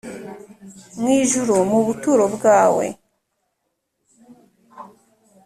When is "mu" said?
0.99-1.07, 1.71-1.79